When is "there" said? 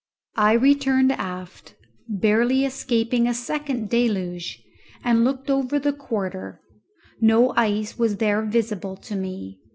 8.17-8.41